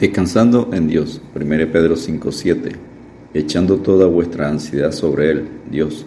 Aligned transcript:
Descansando 0.00 0.70
en 0.72 0.88
Dios, 0.88 1.20
1 1.34 1.70
Pedro 1.70 1.94
5:7, 1.94 2.72
echando 3.34 3.76
toda 3.80 4.06
vuestra 4.06 4.48
ansiedad 4.48 4.92
sobre 4.92 5.30
Él, 5.30 5.48
Dios, 5.70 6.06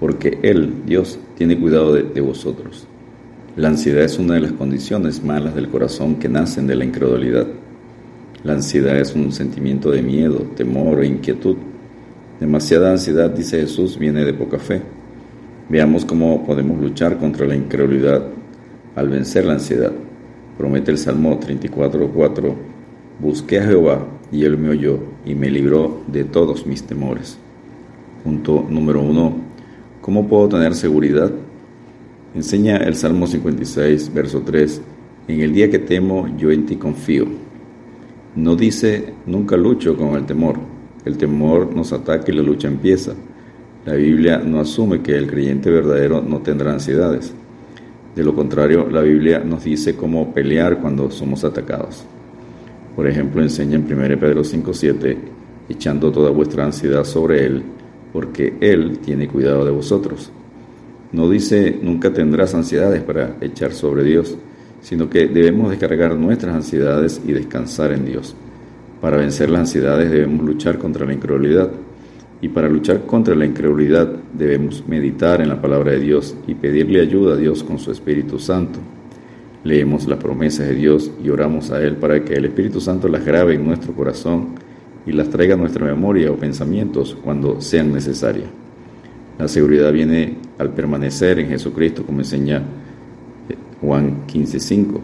porque 0.00 0.38
Él, 0.40 0.72
Dios, 0.86 1.18
tiene 1.36 1.58
cuidado 1.58 1.92
de, 1.92 2.04
de, 2.04 2.22
vosotros. 2.22 2.86
La 3.54 3.68
ansiedad 3.68 4.04
es 4.04 4.18
una 4.18 4.36
de 4.36 4.40
las 4.40 4.52
condiciones 4.52 5.22
malas 5.22 5.54
del 5.54 5.68
corazón 5.68 6.14
que 6.14 6.30
nacen 6.30 6.66
de 6.66 6.76
la 6.76 6.86
incredulidad. 6.86 7.46
La 8.42 8.54
ansiedad 8.54 8.96
es 8.96 9.14
un 9.14 9.30
sentimiento 9.32 9.90
de 9.90 10.00
miedo, 10.00 10.38
temor 10.56 11.00
o 11.00 11.04
inquietud. 11.04 11.56
Demasiada 12.40 12.90
ansiedad, 12.90 13.28
dice 13.28 13.60
Jesús, 13.60 13.98
viene 13.98 14.24
de 14.24 14.32
poca 14.32 14.58
fe. 14.58 14.80
Veamos 15.68 16.06
cómo 16.06 16.46
podemos 16.46 16.80
luchar 16.80 17.18
contra 17.18 17.46
la 17.46 17.54
incredulidad 17.54 18.28
al 18.94 19.10
vencer 19.10 19.44
la 19.44 19.52
ansiedad. 19.52 19.92
Promete 20.56 20.90
el 20.90 20.96
Salmo 20.96 21.38
34:4 21.38 22.75
Busqué 23.18 23.60
a 23.60 23.64
Jehová 23.64 24.06
y 24.30 24.44
él 24.44 24.58
me 24.58 24.68
oyó 24.68 24.98
y 25.24 25.34
me 25.34 25.50
libró 25.50 26.02
de 26.06 26.24
todos 26.24 26.66
mis 26.66 26.82
temores. 26.82 27.38
Punto 28.22 28.66
número 28.68 29.00
uno. 29.00 29.34
¿Cómo 30.02 30.28
puedo 30.28 30.50
tener 30.50 30.74
seguridad? 30.74 31.30
Enseña 32.34 32.76
el 32.76 32.94
Salmo 32.94 33.26
56, 33.26 34.12
verso 34.12 34.42
3. 34.44 34.82
En 35.28 35.40
el 35.40 35.54
día 35.54 35.70
que 35.70 35.78
temo, 35.78 36.28
yo 36.36 36.50
en 36.50 36.66
ti 36.66 36.76
confío. 36.76 37.26
No 38.34 38.54
dice, 38.54 39.14
nunca 39.24 39.56
lucho 39.56 39.96
con 39.96 40.14
el 40.14 40.26
temor. 40.26 40.56
El 41.06 41.16
temor 41.16 41.74
nos 41.74 41.94
ataca 41.94 42.30
y 42.30 42.34
la 42.34 42.42
lucha 42.42 42.68
empieza. 42.68 43.14
La 43.86 43.94
Biblia 43.94 44.42
no 44.44 44.60
asume 44.60 45.00
que 45.00 45.16
el 45.16 45.26
creyente 45.26 45.70
verdadero 45.70 46.20
no 46.20 46.40
tendrá 46.40 46.72
ansiedades. 46.72 47.32
De 48.14 48.22
lo 48.22 48.34
contrario, 48.34 48.86
la 48.90 49.00
Biblia 49.00 49.38
nos 49.38 49.64
dice 49.64 49.96
cómo 49.96 50.34
pelear 50.34 50.80
cuando 50.80 51.10
somos 51.10 51.44
atacados. 51.44 52.04
Por 52.96 53.06
ejemplo, 53.06 53.42
enseña 53.42 53.76
en 53.76 53.84
1 53.84 54.18
Pedro 54.18 54.42
5:7, 54.42 55.18
echando 55.68 56.10
toda 56.10 56.30
vuestra 56.30 56.64
ansiedad 56.64 57.04
sobre 57.04 57.44
Él, 57.44 57.62
porque 58.10 58.54
Él 58.60 58.98
tiene 59.04 59.28
cuidado 59.28 59.66
de 59.66 59.70
vosotros. 59.70 60.32
No 61.12 61.28
dice 61.28 61.78
nunca 61.82 62.12
tendrás 62.12 62.54
ansiedades 62.54 63.02
para 63.02 63.36
echar 63.42 63.72
sobre 63.72 64.02
Dios, 64.02 64.38
sino 64.80 65.10
que 65.10 65.28
debemos 65.28 65.68
descargar 65.70 66.16
nuestras 66.16 66.54
ansiedades 66.54 67.20
y 67.26 67.32
descansar 67.32 67.92
en 67.92 68.06
Dios. 68.06 68.34
Para 69.02 69.18
vencer 69.18 69.50
las 69.50 69.60
ansiedades 69.60 70.10
debemos 70.10 70.46
luchar 70.46 70.78
contra 70.78 71.04
la 71.04 71.12
incredulidad. 71.12 71.70
Y 72.40 72.48
para 72.48 72.68
luchar 72.68 73.06
contra 73.06 73.34
la 73.34 73.46
incredulidad 73.46 74.08
debemos 74.34 74.86
meditar 74.86 75.40
en 75.40 75.48
la 75.48 75.60
palabra 75.60 75.92
de 75.92 76.00
Dios 76.00 76.34
y 76.46 76.54
pedirle 76.54 77.00
ayuda 77.00 77.34
a 77.34 77.36
Dios 77.36 77.62
con 77.64 77.78
su 77.78 77.90
Espíritu 77.90 78.38
Santo 78.38 78.78
leemos 79.66 80.06
las 80.06 80.18
promesas 80.18 80.68
de 80.68 80.74
Dios 80.74 81.10
y 81.22 81.28
oramos 81.28 81.70
a 81.70 81.82
Él 81.82 81.96
para 81.96 82.24
que 82.24 82.34
el 82.34 82.44
Espíritu 82.44 82.80
Santo 82.80 83.08
las 83.08 83.24
grabe 83.24 83.54
en 83.54 83.66
nuestro 83.66 83.92
corazón 83.92 84.54
y 85.04 85.12
las 85.12 85.28
traiga 85.28 85.54
a 85.54 85.58
nuestra 85.58 85.84
memoria 85.84 86.30
o 86.30 86.36
pensamientos 86.36 87.16
cuando 87.22 87.60
sean 87.60 87.92
necesarias. 87.92 88.48
La 89.38 89.48
seguridad 89.48 89.92
viene 89.92 90.36
al 90.58 90.70
permanecer 90.70 91.38
en 91.38 91.48
Jesucristo, 91.48 92.04
como 92.04 92.20
enseña 92.20 92.62
eh, 93.48 93.56
Juan 93.80 94.26
15:5. 94.26 95.00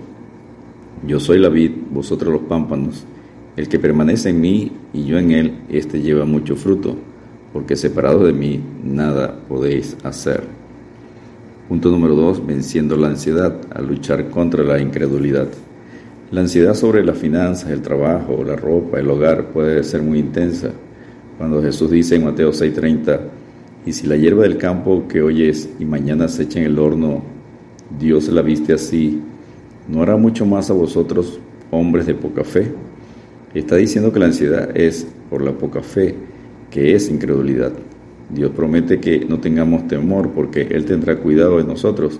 Yo 1.06 1.20
soy 1.20 1.38
la 1.38 1.48
vid, 1.48 1.72
vosotros 1.90 2.32
los 2.32 2.42
pámpanos. 2.42 3.04
El 3.56 3.68
que 3.68 3.78
permanece 3.78 4.30
en 4.30 4.40
mí 4.40 4.72
y 4.94 5.04
yo 5.04 5.18
en 5.18 5.32
él, 5.32 5.52
éste 5.68 6.00
lleva 6.00 6.24
mucho 6.24 6.56
fruto, 6.56 6.96
porque 7.52 7.76
separado 7.76 8.24
de 8.24 8.32
mí 8.32 8.60
nada 8.82 9.38
podéis 9.48 9.96
hacer. 10.04 10.61
Punto 11.68 11.90
número 11.90 12.14
dos, 12.14 12.44
venciendo 12.44 12.96
la 12.96 13.08
ansiedad, 13.08 13.56
a 13.70 13.80
luchar 13.80 14.28
contra 14.30 14.64
la 14.64 14.80
incredulidad. 14.80 15.48
La 16.32 16.40
ansiedad 16.40 16.74
sobre 16.74 17.04
las 17.04 17.18
finanzas, 17.18 17.70
el 17.70 17.82
trabajo, 17.82 18.42
la 18.44 18.56
ropa, 18.56 18.98
el 18.98 19.08
hogar 19.08 19.52
puede 19.52 19.84
ser 19.84 20.02
muy 20.02 20.18
intensa. 20.18 20.70
Cuando 21.38 21.62
Jesús 21.62 21.90
dice 21.90 22.16
en 22.16 22.24
Mateo 22.24 22.52
6:30, 22.52 23.20
y 23.86 23.92
si 23.92 24.06
la 24.06 24.16
hierba 24.16 24.42
del 24.42 24.58
campo 24.58 25.06
que 25.08 25.22
hoy 25.22 25.44
es 25.44 25.68
y 25.78 25.84
mañana 25.84 26.28
se 26.28 26.44
echa 26.44 26.58
en 26.58 26.66
el 26.66 26.78
horno, 26.78 27.22
Dios 27.98 28.28
la 28.28 28.42
viste 28.42 28.72
así, 28.72 29.20
¿no 29.88 30.02
hará 30.02 30.16
mucho 30.16 30.44
más 30.44 30.70
a 30.70 30.74
vosotros, 30.74 31.38
hombres 31.70 32.06
de 32.06 32.14
poca 32.14 32.44
fe? 32.44 32.72
Está 33.54 33.76
diciendo 33.76 34.12
que 34.12 34.18
la 34.18 34.26
ansiedad 34.26 34.76
es 34.76 35.06
por 35.30 35.42
la 35.42 35.52
poca 35.52 35.82
fe, 35.82 36.14
que 36.70 36.94
es 36.94 37.08
incredulidad. 37.08 37.72
Dios 38.32 38.50
promete 38.52 38.98
que 38.98 39.26
no 39.26 39.40
tengamos 39.40 39.86
temor 39.88 40.30
porque 40.30 40.62
Él 40.62 40.86
tendrá 40.86 41.16
cuidado 41.16 41.58
de 41.58 41.64
nosotros. 41.64 42.18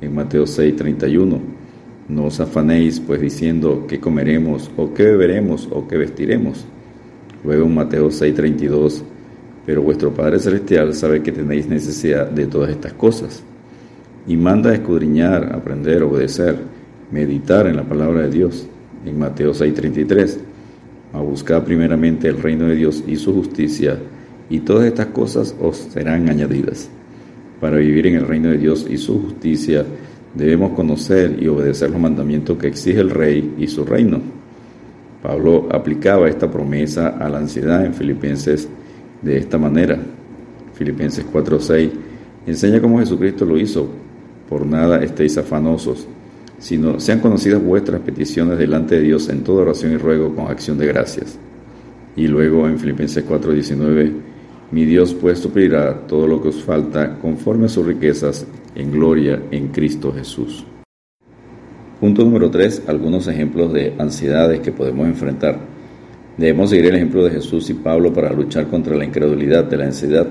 En 0.00 0.14
Mateo 0.14 0.46
6, 0.46 0.74
31. 0.74 1.38
No 2.08 2.24
os 2.24 2.40
afanéis 2.40 2.98
pues 2.98 3.20
diciendo 3.20 3.84
qué 3.86 4.00
comeremos 4.00 4.70
o 4.76 4.94
qué 4.94 5.04
beberemos 5.04 5.68
o 5.70 5.86
qué 5.86 5.98
vestiremos. 5.98 6.64
Luego 7.44 7.66
en 7.66 7.74
Mateo 7.74 8.10
6, 8.10 8.34
32. 8.34 9.04
Pero 9.66 9.82
vuestro 9.82 10.12
Padre 10.12 10.38
Celestial 10.38 10.94
sabe 10.94 11.22
que 11.22 11.30
tenéis 11.30 11.68
necesidad 11.68 12.30
de 12.30 12.46
todas 12.46 12.70
estas 12.70 12.94
cosas. 12.94 13.42
Y 14.26 14.36
manda 14.38 14.72
escudriñar, 14.72 15.52
aprender, 15.54 16.02
obedecer, 16.02 16.56
meditar 17.10 17.66
en 17.66 17.76
la 17.76 17.84
palabra 17.84 18.22
de 18.22 18.30
Dios. 18.30 18.66
En 19.04 19.18
Mateo 19.18 19.52
6, 19.52 19.74
33. 19.74 20.40
A 21.12 21.20
buscar 21.20 21.64
primeramente 21.64 22.28
el 22.28 22.40
reino 22.40 22.66
de 22.66 22.76
Dios 22.76 23.04
y 23.06 23.16
su 23.16 23.34
justicia 23.34 23.98
y 24.50 24.60
todas 24.60 24.86
estas 24.86 25.06
cosas 25.06 25.54
os 25.60 25.76
serán 25.76 26.28
añadidas. 26.28 26.90
Para 27.60 27.76
vivir 27.76 28.08
en 28.08 28.16
el 28.16 28.26
reino 28.26 28.50
de 28.50 28.58
Dios 28.58 28.86
y 28.90 28.98
su 28.98 29.22
justicia, 29.22 29.84
debemos 30.34 30.72
conocer 30.72 31.36
y 31.40 31.46
obedecer 31.48 31.90
los 31.90 32.00
mandamientos 32.00 32.58
que 32.58 32.66
exige 32.66 33.00
el 33.00 33.10
rey 33.10 33.54
y 33.58 33.68
su 33.68 33.84
reino. 33.84 34.20
Pablo 35.22 35.68
aplicaba 35.70 36.28
esta 36.28 36.50
promesa 36.50 37.08
a 37.08 37.28
la 37.28 37.38
ansiedad 37.38 37.84
en 37.84 37.94
Filipenses 37.94 38.68
de 39.22 39.36
esta 39.36 39.58
manera. 39.58 39.98
Filipenses 40.74 41.24
4:6 41.30 41.90
enseña 42.46 42.80
cómo 42.80 42.98
Jesucristo 42.98 43.44
lo 43.44 43.58
hizo. 43.58 43.88
Por 44.48 44.66
nada 44.66 45.02
estéis 45.02 45.36
afanosos, 45.38 46.08
sino 46.58 46.98
sean 46.98 47.20
conocidas 47.20 47.62
vuestras 47.62 48.00
peticiones 48.00 48.58
delante 48.58 48.96
de 48.96 49.02
Dios 49.02 49.28
en 49.28 49.44
toda 49.44 49.62
oración 49.62 49.92
y 49.92 49.96
ruego 49.96 50.34
con 50.34 50.46
acción 50.46 50.78
de 50.78 50.86
gracias. 50.86 51.38
Y 52.16 52.26
luego 52.26 52.66
en 52.66 52.78
Filipenses 52.78 53.24
4:19 53.24 54.29
mi 54.72 54.84
Dios 54.84 55.14
pues 55.14 55.40
suplirá 55.40 56.06
todo 56.06 56.26
lo 56.26 56.40
que 56.40 56.48
os 56.48 56.62
falta 56.62 57.18
conforme 57.18 57.66
a 57.66 57.68
sus 57.68 57.86
riquezas 57.86 58.46
en 58.74 58.92
gloria 58.92 59.42
en 59.50 59.68
Cristo 59.68 60.12
Jesús. 60.12 60.64
Punto 62.00 62.24
número 62.24 62.50
3. 62.50 62.84
Algunos 62.86 63.26
ejemplos 63.26 63.72
de 63.72 63.94
ansiedades 63.98 64.60
que 64.60 64.72
podemos 64.72 65.06
enfrentar. 65.06 65.58
Debemos 66.36 66.70
seguir 66.70 66.86
el 66.86 66.94
ejemplo 66.94 67.24
de 67.24 67.32
Jesús 67.32 67.68
y 67.68 67.74
Pablo 67.74 68.12
para 68.12 68.32
luchar 68.32 68.68
contra 68.68 68.96
la 68.96 69.04
incredulidad 69.04 69.64
de 69.64 69.76
la 69.76 69.84
ansiedad, 69.84 70.26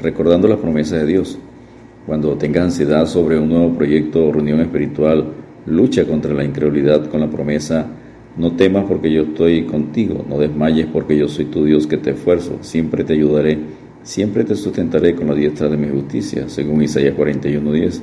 recordando 0.00 0.48
las 0.48 0.58
promesas 0.58 1.00
de 1.00 1.06
Dios. 1.06 1.38
Cuando 2.06 2.36
tengas 2.36 2.64
ansiedad 2.64 3.06
sobre 3.06 3.38
un 3.38 3.48
nuevo 3.48 3.74
proyecto 3.74 4.26
o 4.26 4.32
reunión 4.32 4.60
espiritual, 4.60 5.26
lucha 5.66 6.04
contra 6.04 6.34
la 6.34 6.44
incredulidad 6.44 7.06
con 7.06 7.20
la 7.20 7.30
promesa 7.30 7.86
no 8.36 8.52
temas 8.52 8.84
porque 8.88 9.12
yo 9.12 9.22
estoy 9.22 9.64
contigo, 9.64 10.24
no 10.28 10.38
desmayes 10.38 10.86
porque 10.86 11.16
yo 11.16 11.28
soy 11.28 11.46
tu 11.46 11.64
Dios 11.64 11.86
que 11.86 11.96
te 11.96 12.10
esfuerzo, 12.10 12.58
siempre 12.62 13.04
te 13.04 13.12
ayudaré, 13.12 13.58
siempre 14.02 14.44
te 14.44 14.56
sustentaré 14.56 15.14
con 15.14 15.28
la 15.28 15.34
diestra 15.34 15.68
de 15.68 15.76
mi 15.76 15.88
justicia, 15.88 16.48
según 16.48 16.82
Isaías 16.82 17.14
41:10. 17.16 18.02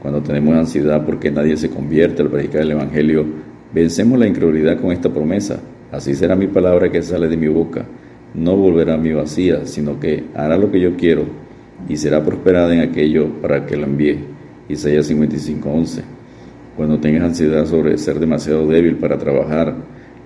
Cuando 0.00 0.22
tenemos 0.22 0.54
ansiedad 0.54 1.04
porque 1.04 1.30
nadie 1.30 1.56
se 1.56 1.70
convierte 1.70 2.22
al 2.22 2.28
predicar 2.28 2.62
el 2.62 2.70
Evangelio, 2.70 3.26
vencemos 3.74 4.18
la 4.18 4.28
incredulidad 4.28 4.80
con 4.80 4.92
esta 4.92 5.12
promesa. 5.12 5.60
Así 5.90 6.14
será 6.14 6.36
mi 6.36 6.46
palabra 6.46 6.90
que 6.92 7.02
sale 7.02 7.28
de 7.28 7.36
mi 7.36 7.48
boca. 7.48 7.84
No 8.34 8.56
volverá 8.56 8.94
a 8.94 8.98
mi 8.98 9.12
vacía, 9.12 9.66
sino 9.66 9.98
que 9.98 10.24
hará 10.34 10.56
lo 10.56 10.70
que 10.70 10.80
yo 10.80 10.96
quiero 10.96 11.24
y 11.88 11.96
será 11.96 12.24
prosperada 12.24 12.72
en 12.74 12.80
aquello 12.80 13.28
para 13.40 13.66
que 13.66 13.76
la 13.76 13.86
envíe. 13.86 14.18
Isaías 14.68 15.10
55:11. 15.10 16.17
Cuando 16.78 17.00
tengas 17.00 17.24
ansiedad 17.24 17.66
sobre 17.66 17.98
ser 17.98 18.20
demasiado 18.20 18.64
débil 18.68 18.98
para 18.98 19.18
trabajar, 19.18 19.74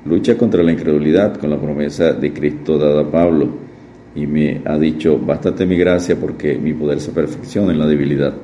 lucha 0.04 0.36
contra 0.36 0.62
la 0.62 0.72
incredulidad 0.72 1.38
con 1.38 1.48
la 1.48 1.58
promesa 1.58 2.12
de 2.12 2.30
Cristo 2.30 2.76
dada 2.76 3.00
a 3.00 3.10
Pablo. 3.10 3.48
Y 4.14 4.26
me 4.26 4.60
ha 4.66 4.76
dicho, 4.76 5.18
bástate 5.18 5.64
mi 5.64 5.78
gracia 5.78 6.14
porque 6.14 6.58
mi 6.58 6.74
poder 6.74 7.00
se 7.00 7.10
perfecciona 7.12 7.72
en 7.72 7.78
la 7.78 7.86
debilidad. 7.86 8.34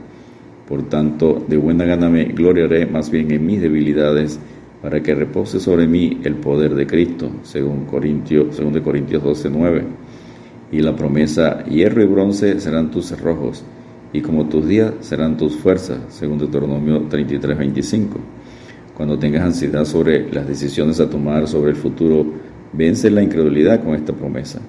Por 0.67 0.89
tanto, 0.89 1.45
de 1.47 1.59
buena 1.59 1.85
gana 1.85 2.09
me 2.09 2.25
gloriaré 2.25 2.87
más 2.87 3.11
bien 3.11 3.31
en 3.31 3.45
mis 3.45 3.61
debilidades 3.61 4.41
para 4.81 5.03
que 5.03 5.15
repose 5.15 5.61
sobre 5.61 5.87
mí 5.87 6.19
el 6.25 6.37
poder 6.37 6.75
de 6.75 6.87
Cristo, 6.87 7.31
según, 7.43 7.85
Corintios, 7.85 8.57
según 8.57 8.73
de 8.73 8.81
Corintios 8.81 9.23
12, 9.23 9.51
9. 9.51 9.83
Y 10.73 10.81
la 10.81 10.97
promesa, 10.97 11.63
hierro 11.67 12.03
y 12.03 12.07
bronce 12.07 12.59
serán 12.59 12.91
tus 12.91 13.05
cerrojos 13.05 13.67
y 14.13 14.21
como 14.21 14.49
tus 14.49 14.67
días 14.67 14.93
serán 15.01 15.37
tus 15.37 15.57
fuerzas, 15.57 15.99
según 16.09 16.39
Deuteronomio 16.39 17.03
33, 17.03 17.59
25. 17.59 18.19
Cuando 18.97 19.19
tengas 19.19 19.43
ansiedad 19.43 19.85
sobre 19.85 20.33
las 20.33 20.49
decisiones 20.49 20.99
a 21.01 21.09
tomar 21.09 21.47
sobre 21.47 21.71
el 21.71 21.77
futuro, 21.77 22.27
vence 22.73 23.11
la 23.11 23.23
incredulidad 23.23 23.83
con 23.83 23.95
esta 23.95 24.13
promesa. 24.13 24.61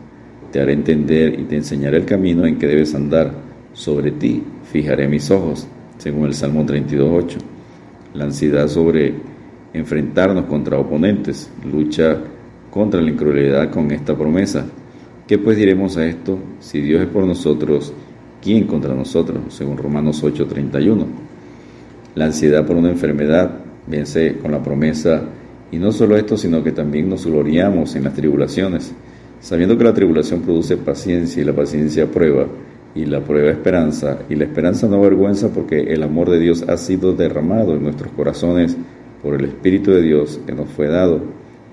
Te 0.52 0.60
haré 0.60 0.74
entender 0.74 1.40
y 1.40 1.44
te 1.44 1.56
enseñaré 1.56 1.98
el 1.98 2.06
camino 2.06 2.46
en 2.46 2.58
que 2.58 2.68
debes 2.68 2.94
andar. 2.96 3.32
Sobre 3.74 4.12
ti 4.12 4.44
fijaré 4.72 5.08
mis 5.08 5.30
ojos, 5.32 5.68
según 5.98 6.26
el 6.26 6.34
Salmo 6.34 6.66
32, 6.66 7.24
8. 7.26 7.40
La 8.16 8.26
ansiedad 8.26 8.68
sobre 8.68 9.14
enfrentarnos 9.74 10.46
contra 10.46 10.78
oponentes, 10.78 11.52
lucha 11.72 12.18
contra 12.72 13.02
la 13.02 13.10
incredulidad 13.10 13.70
con 13.70 13.92
esta 13.92 14.16
promesa. 14.18 14.66
¿Qué 15.28 15.38
pues 15.38 15.58
diremos 15.58 15.98
a 15.98 16.06
esto? 16.08 16.40
Si 16.60 16.82
Dios 16.82 17.02
es 17.02 17.08
por 17.08 17.26
nosotros, 17.26 17.94
¿quién 18.42 18.66
contra 18.66 18.94
nosotros? 18.94 19.40
Según 19.50 19.78
Romanos 19.78 20.24
8:31. 20.24 21.06
La 22.16 22.26
ansiedad 22.26 22.66
por 22.66 22.76
una 22.76 22.90
enfermedad 22.90 23.52
vence 23.88 24.38
con 24.38 24.52
la 24.52 24.62
promesa, 24.62 25.22
y 25.72 25.78
no 25.78 25.92
solo 25.92 26.18
esto, 26.18 26.38
sino 26.38 26.64
que 26.64 26.72
también 26.72 27.10
nos 27.10 27.26
gloriamos 27.26 27.96
en 27.96 28.04
las 28.04 28.14
tribulaciones, 28.14 28.92
sabiendo 29.40 29.78
que 29.78 29.84
la 29.84 29.94
tribulación 29.94 30.42
produce 30.42 30.78
paciencia 30.78 31.42
y 31.42 31.46
la 31.46 31.54
paciencia 31.54 32.08
prueba, 32.08 32.48
y 32.96 33.06
la 33.06 33.22
prueba 33.22 33.52
esperanza, 33.52 34.20
y 34.30 34.36
la 34.36 34.46
esperanza 34.46 34.88
no 34.88 34.98
avergüenza 34.98 35.50
porque 35.50 35.80
el 35.94 36.02
amor 36.04 36.30
de 36.30 36.40
Dios 36.40 36.64
ha 36.68 36.78
sido 36.78 37.14
derramado 37.14 37.76
en 37.76 37.84
nuestros 37.84 38.12
corazones 38.14 38.76
por 39.22 39.36
el 39.36 39.46
Espíritu 39.46 39.92
de 39.92 40.02
Dios 40.02 40.40
que 40.46 40.54
nos 40.54 40.70
fue 40.70 40.88
dado, 40.88 41.22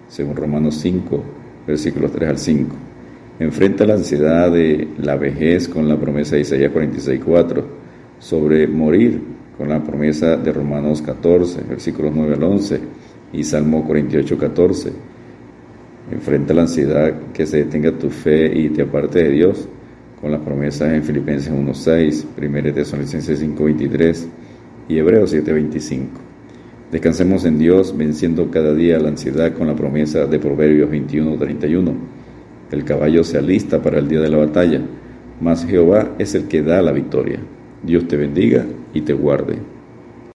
según 0.08 0.36
Romanos 0.36 0.76
5, 0.76 1.22
versículos 1.66 2.12
3 2.12 2.28
al 2.28 2.38
5. 2.38 2.76
Enfrenta 3.38 3.84
la 3.84 3.94
ansiedad 3.94 4.50
de 4.50 4.88
la 4.96 5.16
vejez 5.16 5.68
con 5.68 5.86
la 5.88 6.00
promesa 6.00 6.36
de 6.36 6.42
Isaías 6.42 6.72
46.4, 6.72 7.62
sobre 8.18 8.66
morir 8.66 9.20
con 9.58 9.68
la 9.68 9.84
promesa 9.84 10.38
de 10.38 10.52
Romanos 10.52 11.02
14, 11.02 11.62
versículos 11.68 12.12
9 12.14 12.34
al 12.34 12.42
11 12.42 12.80
y 13.34 13.44
Salmo 13.44 13.86
48.14. 13.86 14.90
Enfrenta 16.12 16.54
la 16.54 16.62
ansiedad 16.62 17.12
que 17.34 17.44
se 17.44 17.58
detenga 17.58 17.92
tu 17.92 18.08
fe 18.08 18.58
y 18.58 18.70
te 18.70 18.82
aparte 18.82 19.24
de 19.24 19.30
Dios 19.30 19.68
con 20.18 20.30
las 20.30 20.40
promesas 20.40 20.94
en 20.94 21.02
Filipenses 21.04 21.52
1.6, 21.52 22.24
1 22.38 22.72
Tesalonicenses 22.74 23.42
5.23 23.42 24.26
y 24.88 24.96
Hebreos 24.96 25.34
7.25. 25.34 26.06
Descansemos 26.90 27.44
en 27.44 27.58
Dios 27.58 27.94
venciendo 27.94 28.50
cada 28.50 28.72
día 28.72 28.98
la 28.98 29.08
ansiedad 29.08 29.52
con 29.52 29.66
la 29.66 29.74
promesa 29.74 30.24
de 30.24 30.38
Proverbios 30.38 30.88
21.31 30.88 32.15
el 32.70 32.84
caballo 32.84 33.24
se 33.24 33.38
alista 33.38 33.82
para 33.82 33.98
el 33.98 34.08
día 34.08 34.20
de 34.20 34.28
la 34.28 34.38
batalla, 34.38 34.80
mas 35.40 35.64
Jehová 35.66 36.14
es 36.18 36.34
el 36.34 36.48
que 36.48 36.62
da 36.62 36.82
la 36.82 36.92
victoria. 36.92 37.38
Dios 37.82 38.08
te 38.08 38.16
bendiga 38.16 38.64
y 38.94 39.02
te 39.02 39.12
guarde. 39.12 39.75